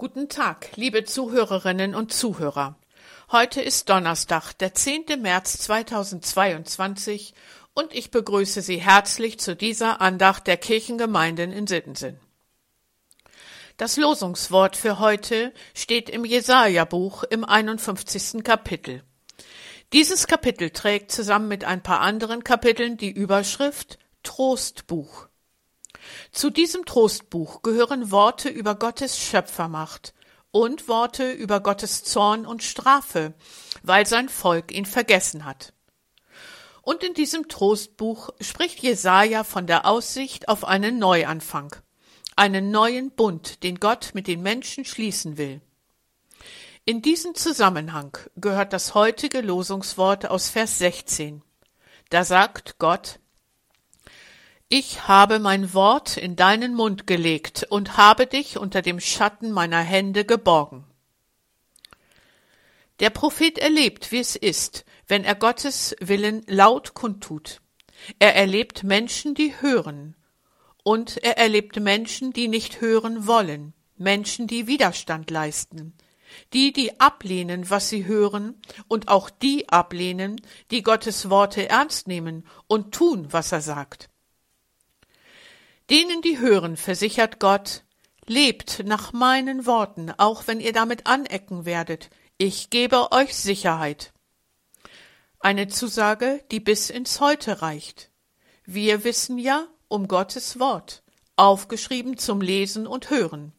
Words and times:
Guten 0.00 0.28
Tag, 0.28 0.76
liebe 0.76 1.02
Zuhörerinnen 1.02 1.96
und 1.96 2.12
Zuhörer. 2.12 2.78
Heute 3.32 3.60
ist 3.60 3.88
Donnerstag, 3.88 4.52
der 4.52 4.72
10. 4.72 5.20
März 5.20 5.58
2022 5.58 7.34
und 7.74 7.92
ich 7.92 8.12
begrüße 8.12 8.62
Sie 8.62 8.76
herzlich 8.76 9.40
zu 9.40 9.56
dieser 9.56 10.00
Andacht 10.00 10.46
der 10.46 10.56
Kirchengemeinden 10.56 11.50
in 11.50 11.66
Sittensen. 11.66 12.20
Das 13.76 13.96
Losungswort 13.96 14.76
für 14.76 15.00
heute 15.00 15.52
steht 15.74 16.10
im 16.10 16.24
Jesaja-Buch 16.24 17.24
im 17.24 17.44
51. 17.44 18.44
Kapitel. 18.44 19.02
Dieses 19.92 20.28
Kapitel 20.28 20.70
trägt 20.70 21.10
zusammen 21.10 21.48
mit 21.48 21.64
ein 21.64 21.82
paar 21.82 22.02
anderen 22.02 22.44
Kapiteln 22.44 22.98
die 22.98 23.10
Überschrift 23.10 23.98
Trostbuch. 24.22 25.26
Zu 26.32 26.50
diesem 26.50 26.84
Trostbuch 26.84 27.62
gehören 27.62 28.10
Worte 28.10 28.48
über 28.48 28.74
Gottes 28.74 29.18
Schöpfermacht 29.18 30.14
und 30.50 30.88
Worte 30.88 31.30
über 31.30 31.60
Gottes 31.60 32.04
Zorn 32.04 32.46
und 32.46 32.62
Strafe, 32.62 33.34
weil 33.82 34.06
sein 34.06 34.28
Volk 34.28 34.72
ihn 34.72 34.86
vergessen 34.86 35.44
hat. 35.44 35.72
Und 36.82 37.04
in 37.04 37.12
diesem 37.12 37.48
Trostbuch 37.48 38.30
spricht 38.40 38.80
Jesaja 38.80 39.44
von 39.44 39.66
der 39.66 39.84
Aussicht 39.84 40.48
auf 40.48 40.64
einen 40.64 40.98
Neuanfang, 40.98 41.76
einen 42.34 42.70
neuen 42.70 43.10
Bund, 43.10 43.62
den 43.62 43.78
Gott 43.78 44.10
mit 44.14 44.26
den 44.26 44.42
Menschen 44.42 44.84
schließen 44.84 45.36
will. 45.36 45.60
In 46.86 47.02
diesen 47.02 47.34
Zusammenhang 47.34 48.16
gehört 48.36 48.72
das 48.72 48.94
heutige 48.94 49.42
Losungswort 49.42 50.30
aus 50.30 50.48
Vers 50.48 50.78
16. 50.78 51.42
Da 52.08 52.24
sagt 52.24 52.78
Gott, 52.78 53.20
ich 54.68 55.08
habe 55.08 55.38
mein 55.38 55.72
Wort 55.72 56.18
in 56.18 56.36
deinen 56.36 56.74
Mund 56.74 57.06
gelegt 57.06 57.66
und 57.70 57.96
habe 57.96 58.26
dich 58.26 58.58
unter 58.58 58.82
dem 58.82 59.00
Schatten 59.00 59.50
meiner 59.50 59.80
Hände 59.80 60.26
geborgen. 60.26 60.84
Der 63.00 63.10
Prophet 63.10 63.58
erlebt, 63.58 64.12
wie 64.12 64.18
es 64.18 64.36
ist, 64.36 64.84
wenn 65.06 65.24
er 65.24 65.36
Gottes 65.36 65.96
Willen 66.00 66.42
laut 66.46 66.92
kundtut. 66.92 67.62
Er 68.18 68.34
erlebt 68.36 68.84
Menschen, 68.84 69.34
die 69.34 69.54
hören, 69.60 70.14
und 70.82 71.16
er 71.18 71.38
erlebt 71.38 71.80
Menschen, 71.80 72.32
die 72.32 72.48
nicht 72.48 72.80
hören 72.80 73.26
wollen, 73.26 73.72
Menschen, 73.96 74.46
die 74.46 74.66
Widerstand 74.66 75.30
leisten, 75.30 75.94
die, 76.52 76.72
die 76.72 77.00
ablehnen, 77.00 77.70
was 77.70 77.88
sie 77.88 78.04
hören, 78.04 78.60
und 78.86 79.08
auch 79.08 79.30
die 79.30 79.68
ablehnen, 79.68 80.40
die 80.70 80.82
Gottes 80.82 81.30
Worte 81.30 81.68
ernst 81.68 82.06
nehmen 82.06 82.46
und 82.66 82.92
tun, 82.94 83.28
was 83.30 83.52
er 83.52 83.60
sagt. 83.60 84.10
Denen, 85.90 86.20
die 86.20 86.38
hören, 86.38 86.76
versichert 86.76 87.40
Gott, 87.40 87.82
lebt 88.26 88.84
nach 88.84 89.14
meinen 89.14 89.64
Worten, 89.64 90.12
auch 90.18 90.46
wenn 90.46 90.60
ihr 90.60 90.72
damit 90.72 91.06
anecken 91.06 91.64
werdet. 91.64 92.10
Ich 92.36 92.68
gebe 92.68 93.10
euch 93.10 93.34
Sicherheit. 93.34 94.12
Eine 95.40 95.68
Zusage, 95.68 96.44
die 96.50 96.60
bis 96.60 96.90
ins 96.90 97.20
Heute 97.20 97.62
reicht. 97.62 98.10
Wir 98.66 99.02
wissen 99.04 99.38
ja 99.38 99.66
um 99.88 100.08
Gottes 100.08 100.58
Wort, 100.58 101.02
aufgeschrieben 101.36 102.18
zum 102.18 102.42
Lesen 102.42 102.86
und 102.86 103.08
Hören. 103.08 103.52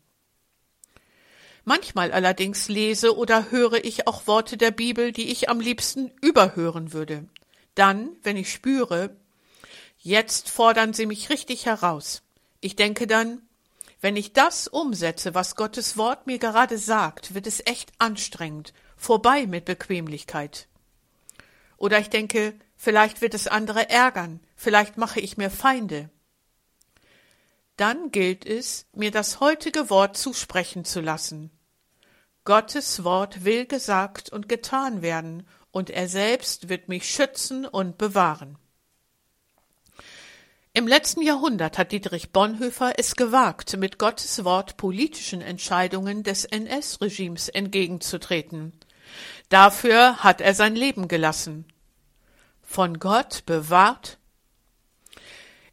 Manchmal 1.66 2.12
allerdings 2.12 2.68
lese 2.68 3.18
oder 3.18 3.50
höre 3.50 3.84
ich 3.84 4.08
auch 4.08 4.28
Worte 4.28 4.56
der 4.56 4.72
Bibel, 4.72 5.12
die 5.12 5.32
ich 5.32 5.50
am 5.50 5.60
liebsten 5.60 6.12
überhören 6.22 6.94
würde. 6.94 7.28
Dann, 7.76 8.12
wenn 8.22 8.38
ich 8.38 8.52
spüre, 8.52 9.16
Jetzt 10.02 10.50
fordern 10.50 10.94
sie 10.94 11.06
mich 11.06 11.30
richtig 11.30 11.66
heraus. 11.66 12.22
Ich 12.62 12.78
denke 12.78 13.06
dann, 13.06 13.42
wenn 14.00 14.16
ich 14.16 14.32
das 14.32 14.70
umsetze, 14.70 15.36
was 15.36 15.58
Gottes 15.58 15.98
Wort 15.98 16.26
mir 16.26 16.40
gerade 16.40 16.78
sagt, 16.78 17.34
wird 17.34 17.46
es 17.48 17.66
echt 17.66 17.92
anstrengend, 17.98 18.74
vorbei 18.96 19.46
mit 19.46 19.66
Bequemlichkeit. 19.66 20.68
Oder 21.76 22.00
ich 22.00 22.10
denke, 22.10 22.54
vielleicht 22.78 23.20
wird 23.20 23.34
es 23.34 23.48
andere 23.48 23.90
ärgern, 23.90 24.40
vielleicht 24.56 24.98
mache 24.98 25.20
ich 25.20 25.36
mir 25.36 25.50
Feinde. 25.50 26.10
Dann 27.76 28.12
gilt 28.12 28.46
es, 28.46 28.86
mir 28.94 29.12
das 29.12 29.42
heutige 29.42 29.90
Wort 29.90 30.16
zusprechen 30.16 30.86
zu 30.86 31.02
lassen. 31.02 31.52
Gottes 32.46 33.04
Wort 33.04 33.44
will 33.44 33.66
gesagt 33.66 34.30
und 34.30 34.48
getan 34.48 35.02
werden, 35.02 35.46
und 35.72 35.90
er 35.90 36.08
selbst 36.08 36.68
wird 36.70 36.88
mich 36.88 37.08
schützen 37.08 37.66
und 37.66 37.98
bewahren. 37.98 38.58
Im 40.80 40.88
letzten 40.88 41.22
Jahrhundert 41.22 41.78
hat 41.78 41.92
Dietrich 41.92 42.32
Bonhoeffer 42.32 42.94
es 42.96 43.18
gewagt, 43.18 43.76
mit 43.76 44.00
Gottes 44.00 44.46
Wort 44.46 44.78
politischen 44.78 45.42
Entscheidungen 45.42 46.24
des 46.24 46.46
NS-Regimes 46.46 47.50
entgegenzutreten. 47.50 48.72
Dafür 49.50 50.24
hat 50.24 50.40
er 50.40 50.54
sein 50.54 50.78
Leben 50.78 51.10
gelassen. 51.10 51.66
Von 52.62 52.98
Gott 52.98 53.46
bewahrt? 53.46 54.20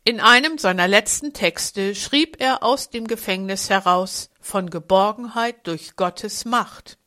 In 0.02 0.18
einem 0.18 0.58
seiner 0.58 0.88
letzten 0.88 1.32
Texte 1.32 1.94
schrieb 1.94 2.40
er 2.40 2.64
aus 2.64 2.90
dem 2.90 3.06
Gefängnis 3.06 3.70
heraus 3.70 4.30
von 4.40 4.70
Geborgenheit 4.70 5.68
durch 5.68 5.94
Gottes 5.94 6.44
Macht. 6.44 6.98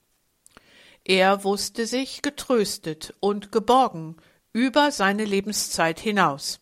Er 1.04 1.44
wusste 1.44 1.86
sich 1.86 2.22
getröstet 2.22 3.14
und 3.20 3.52
geborgen 3.52 4.16
über 4.54 4.90
seine 4.92 5.26
Lebenszeit 5.26 6.00
hinaus. 6.00 6.62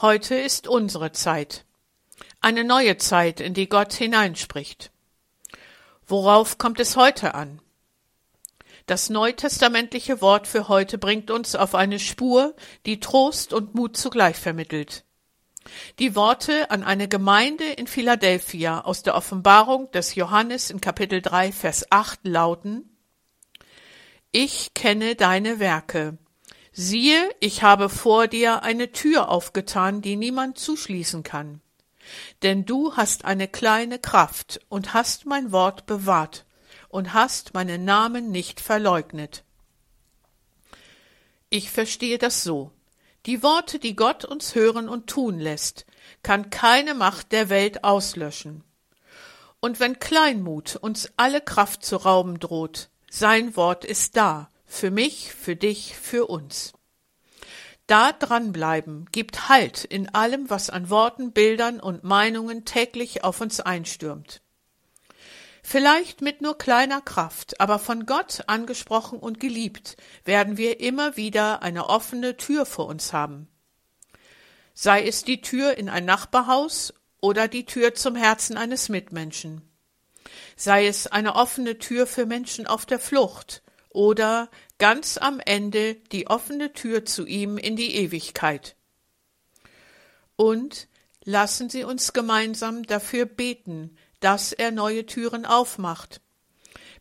Heute 0.00 0.34
ist 0.34 0.66
unsere 0.66 1.12
Zeit. 1.12 1.64
Eine 2.40 2.64
neue 2.64 2.96
Zeit, 2.96 3.38
in 3.38 3.54
die 3.54 3.68
Gott 3.68 3.92
hineinspricht. 3.92 4.90
Worauf 6.04 6.58
kommt 6.58 6.80
es 6.80 6.96
heute 6.96 7.34
an? 7.36 7.60
Das 8.86 9.08
neutestamentliche 9.08 10.20
Wort 10.20 10.48
für 10.48 10.66
heute 10.66 10.98
bringt 10.98 11.30
uns 11.30 11.54
auf 11.54 11.76
eine 11.76 12.00
Spur, 12.00 12.56
die 12.86 12.98
Trost 12.98 13.52
und 13.52 13.76
Mut 13.76 13.96
zugleich 13.96 14.36
vermittelt. 14.36 15.04
Die 16.00 16.16
Worte 16.16 16.72
an 16.72 16.82
eine 16.82 17.06
Gemeinde 17.06 17.64
in 17.64 17.86
Philadelphia 17.86 18.80
aus 18.80 19.04
der 19.04 19.14
Offenbarung 19.14 19.92
des 19.92 20.16
Johannes 20.16 20.70
in 20.70 20.80
Kapitel 20.80 21.22
3, 21.22 21.52
Vers 21.52 21.86
8 21.90 22.18
lauten 22.24 22.98
Ich 24.32 24.74
kenne 24.74 25.14
deine 25.14 25.60
Werke, 25.60 26.18
Siehe, 26.76 27.32
ich 27.38 27.62
habe 27.62 27.88
vor 27.88 28.26
dir 28.26 28.64
eine 28.64 28.90
Tür 28.90 29.28
aufgetan, 29.28 30.02
die 30.02 30.16
niemand 30.16 30.58
zuschließen 30.58 31.22
kann. 31.22 31.60
Denn 32.42 32.64
du 32.64 32.96
hast 32.96 33.24
eine 33.24 33.46
kleine 33.46 34.00
Kraft 34.00 34.60
und 34.68 34.92
hast 34.92 35.24
mein 35.24 35.52
Wort 35.52 35.86
bewahrt 35.86 36.44
und 36.88 37.14
hast 37.14 37.54
meinen 37.54 37.84
Namen 37.84 38.32
nicht 38.32 38.60
verleugnet. 38.60 39.44
Ich 41.48 41.70
verstehe 41.70 42.18
das 42.18 42.42
so. 42.42 42.72
Die 43.26 43.44
Worte, 43.44 43.78
die 43.78 43.94
Gott 43.94 44.24
uns 44.24 44.56
hören 44.56 44.88
und 44.88 45.06
tun 45.06 45.38
lässt, 45.38 45.86
kann 46.24 46.50
keine 46.50 46.94
Macht 46.94 47.30
der 47.30 47.50
Welt 47.50 47.84
auslöschen. 47.84 48.64
Und 49.60 49.78
wenn 49.78 50.00
Kleinmut 50.00 50.74
uns 50.74 51.12
alle 51.16 51.40
Kraft 51.40 51.84
zu 51.84 51.94
rauben 51.98 52.40
droht, 52.40 52.90
sein 53.08 53.54
Wort 53.54 53.84
ist 53.84 54.16
da, 54.16 54.50
für 54.74 54.90
mich, 54.90 55.32
für 55.32 55.56
dich, 55.56 55.96
für 55.96 56.26
uns. 56.26 56.72
Da 57.86 58.12
dranbleiben 58.12 59.06
gibt 59.12 59.48
Halt 59.48 59.84
in 59.84 60.08
allem, 60.14 60.48
was 60.50 60.70
an 60.70 60.90
Worten, 60.90 61.32
Bildern 61.32 61.80
und 61.80 62.02
Meinungen 62.02 62.64
täglich 62.64 63.24
auf 63.24 63.40
uns 63.40 63.60
einstürmt. 63.60 64.40
Vielleicht 65.62 66.20
mit 66.20 66.42
nur 66.42 66.58
kleiner 66.58 67.00
Kraft, 67.00 67.60
aber 67.60 67.78
von 67.78 68.04
Gott 68.04 68.44
angesprochen 68.48 69.18
und 69.18 69.40
geliebt, 69.40 69.96
werden 70.24 70.56
wir 70.56 70.80
immer 70.80 71.16
wieder 71.16 71.62
eine 71.62 71.88
offene 71.88 72.36
Tür 72.36 72.66
vor 72.66 72.86
uns 72.86 73.12
haben. 73.12 73.48
Sei 74.74 75.06
es 75.06 75.24
die 75.24 75.40
Tür 75.40 75.78
in 75.78 75.88
ein 75.88 76.04
Nachbarhaus 76.04 76.92
oder 77.20 77.48
die 77.48 77.64
Tür 77.64 77.94
zum 77.94 78.16
Herzen 78.16 78.56
eines 78.56 78.88
Mitmenschen. 78.88 79.62
Sei 80.56 80.86
es 80.86 81.06
eine 81.06 81.36
offene 81.36 81.78
Tür 81.78 82.06
für 82.06 82.26
Menschen 82.26 82.66
auf 82.66 82.84
der 82.84 82.98
Flucht 82.98 83.63
oder 83.94 84.50
ganz 84.78 85.16
am 85.16 85.40
Ende 85.40 85.94
die 86.12 86.26
offene 86.26 86.74
Tür 86.74 87.06
zu 87.06 87.24
ihm 87.24 87.56
in 87.56 87.76
die 87.76 87.94
Ewigkeit. 87.94 88.76
Und 90.36 90.88
lassen 91.24 91.70
Sie 91.70 91.84
uns 91.84 92.12
gemeinsam 92.12 92.82
dafür 92.82 93.24
beten, 93.24 93.96
dass 94.20 94.52
er 94.52 94.72
neue 94.72 95.06
Türen 95.06 95.46
aufmacht. 95.46 96.20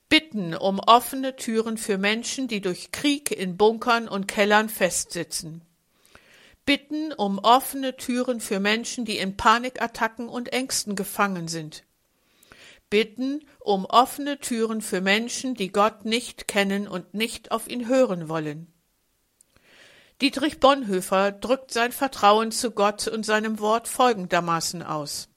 Bitten 0.07 0.53
um 0.55 0.79
offene 0.79 1.35
Türen 1.35 1.77
für 1.77 1.97
Menschen, 1.97 2.47
die 2.47 2.61
durch 2.61 2.91
Krieg 2.91 3.31
in 3.31 3.57
Bunkern 3.57 4.07
und 4.07 4.27
Kellern 4.27 4.69
festsitzen. 4.69 5.63
Bitten 6.65 7.11
um 7.11 7.39
offene 7.39 7.97
Türen 7.97 8.39
für 8.39 8.59
Menschen, 8.59 9.03
die 9.03 9.17
in 9.17 9.35
Panikattacken 9.35 10.29
und 10.29 10.53
Ängsten 10.53 10.95
gefangen 10.95 11.47
sind 11.47 11.83
bitten 12.93 13.43
um 13.59 13.85
offene 13.85 14.37
Türen 14.37 14.79
für 14.79 15.01
Menschen, 15.01 15.55
die 15.55 15.71
Gott 15.71 16.05
nicht 16.05 16.47
kennen 16.47 16.87
und 16.87 17.15
nicht 17.15 17.51
auf 17.51 17.67
ihn 17.67 17.87
hören 17.87 18.29
wollen. 18.29 18.71
Dietrich 20.21 20.59
Bonhoeffer 20.59 21.31
drückt 21.31 21.73
sein 21.73 21.91
Vertrauen 21.91 22.51
zu 22.51 22.69
Gott 22.69 23.07
und 23.07 23.25
seinem 23.25 23.59
Wort 23.59 23.87
folgendermaßen 23.87 24.83
aus. 24.83 25.29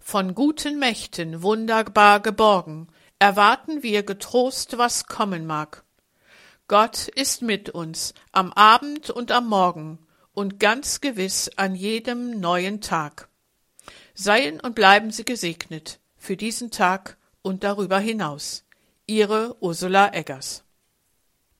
von 0.00 0.34
guten 0.34 0.80
Mächten 0.80 1.44
wunderbar 1.44 2.18
geborgen, 2.18 2.88
erwarten 3.20 3.84
wir 3.84 4.02
getrost, 4.02 4.78
was 4.78 5.06
kommen 5.06 5.46
mag. 5.46 5.84
Gott 6.66 7.06
ist 7.06 7.40
mit 7.40 7.70
uns 7.70 8.14
am 8.32 8.52
Abend 8.52 9.10
und 9.10 9.30
am 9.30 9.46
Morgen 9.48 10.00
und 10.32 10.58
ganz 10.58 11.00
gewiss 11.00 11.52
an 11.54 11.76
jedem 11.76 12.40
neuen 12.40 12.80
Tag. 12.80 13.29
Seien 14.14 14.60
und 14.60 14.74
bleiben 14.74 15.10
Sie 15.10 15.24
gesegnet 15.24 16.00
für 16.16 16.36
diesen 16.36 16.70
Tag 16.70 17.16
und 17.42 17.64
darüber 17.64 17.98
hinaus. 17.98 18.64
Ihre 19.06 19.56
Ursula 19.60 20.12
Eggers 20.12 20.64